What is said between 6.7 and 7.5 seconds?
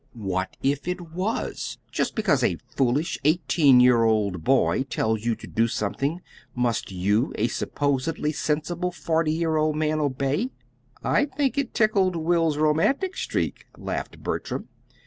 you, a